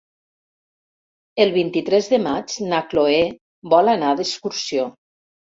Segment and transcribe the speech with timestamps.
[1.45, 3.21] El vint-i-tres de maig na Chloé
[3.75, 4.91] vol anar d'excursió.